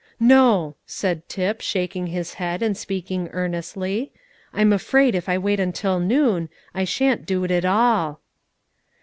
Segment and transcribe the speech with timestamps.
[0.19, 4.11] "No," said Tip, shaking his head, and speaking earnestly;
[4.51, 8.19] "I'm afraid, if I wait till noon, I shan't do it at all."